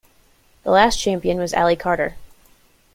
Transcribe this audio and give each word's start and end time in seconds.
The 0.63 0.71
last 0.71 0.97
champion 0.97 1.37
was 1.37 1.53
Ali 1.53 1.75
Carter. 1.75 2.15